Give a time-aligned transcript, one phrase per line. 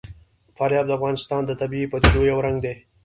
[0.57, 2.75] فاریاب د افغانستان د طبیعي پدیدو یو رنګ دی.